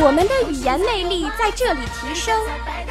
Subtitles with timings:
[0.00, 2.38] 我们的语言魅力在这里提升，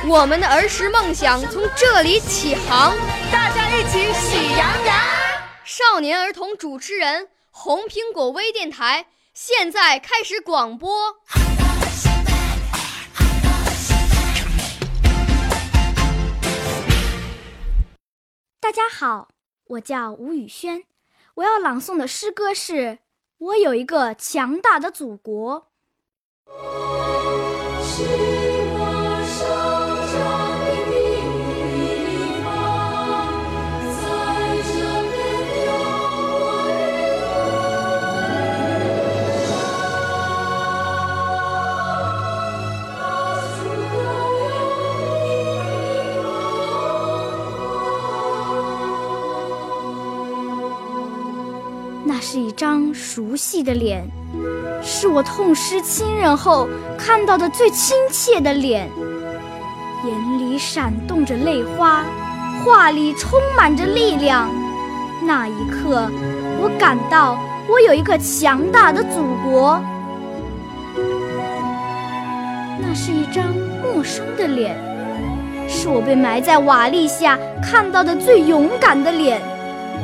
[0.07, 2.95] 我们的儿时梦想从这里起航。
[3.31, 4.95] 大家一起喜羊羊。
[5.63, 9.07] 少年儿童主持人，红苹果微电台。
[9.33, 11.17] 现在开始广播。
[18.59, 19.29] 大家好，
[19.67, 20.83] 我叫吴宇轩，
[21.35, 22.73] 我要朗诵的诗歌是
[23.37, 25.61] 《我有一个强大的祖国》。
[27.83, 28.36] 是
[52.29, 54.05] 是一张熟悉的脸，
[54.83, 58.89] 是我痛失亲人后看到的最亲切的脸，
[60.03, 62.03] 眼里闪动着泪花，
[62.65, 64.49] 话里充满着力量。
[65.23, 66.11] 那一刻，
[66.59, 67.39] 我感到
[67.69, 69.81] 我有一个强大的祖国。
[72.81, 74.75] 那是一张陌生的脸，
[75.69, 79.41] 是我被埋在瓦砾下看到的最勇敢的脸。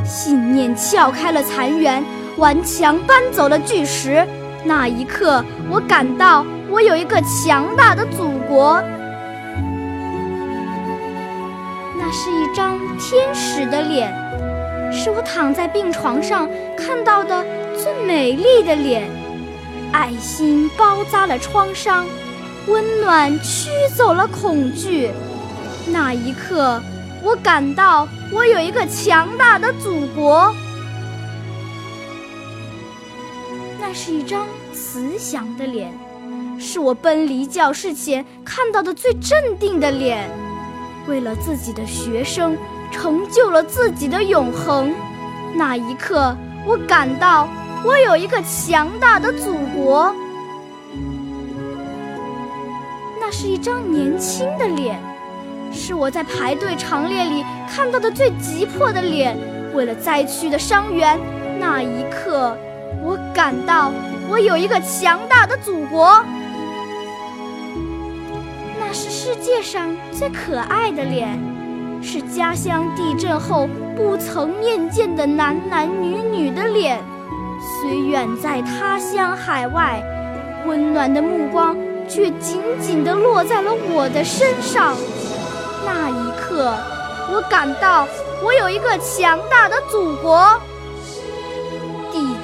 [0.06, 2.04] 信念撬开了残垣，
[2.38, 4.28] 顽强搬走了巨石。
[4.64, 8.82] 那一刻，我感到我有一个强大的祖国。
[11.98, 14.14] 那是一张天使的脸，
[14.92, 17.44] 是我躺在病床上看到的
[17.78, 19.10] 最美丽的脸。
[19.92, 22.06] 爱心包扎了创伤，
[22.68, 25.12] 温暖驱走了恐惧。
[25.88, 26.82] 那一刻。
[27.26, 30.54] 我感到我有一个强大的祖国，
[33.94, 35.94] 是一张慈祥的脸，
[36.60, 40.30] 是我奔离教室前看到的最镇定的脸。
[41.08, 42.58] 为了自己的学生，
[42.92, 44.92] 成就了自己的永恒。
[45.56, 47.48] 那一刻，我感到
[47.86, 50.14] 我有一个强大的祖国。
[53.20, 55.00] 那是一张年轻的脸。
[55.72, 59.38] 是我在排队长列里看到的最急迫的脸。
[59.74, 61.20] 为了灾区的伤员，
[61.60, 62.56] 那一刻，
[63.04, 63.92] 我感到
[64.30, 66.24] 我有一个强大的祖国。
[68.80, 71.38] 那是世界上最可爱的脸，
[72.02, 77.00] 是家乡地震后不曾面见的男男女女的脸。
[77.60, 80.02] 虽远在他乡海外，
[80.66, 81.76] 温暖的目光
[82.08, 84.96] 却紧紧地落在了我的身上。
[85.86, 86.74] 那一刻，
[87.32, 88.08] 我感到
[88.44, 90.60] 我有一个强大的祖国。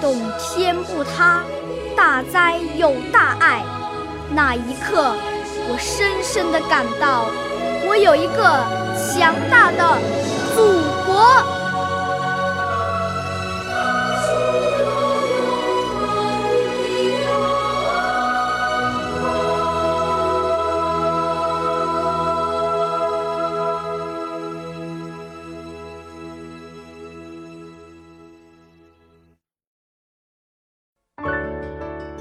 [0.01, 1.41] 动天不塌，
[1.95, 3.63] 大灾有大爱。
[4.31, 5.15] 那一刻，
[5.67, 7.25] 我深深地感到
[7.87, 8.43] 我有一个
[8.97, 9.97] 强大的
[10.55, 11.58] 祖国。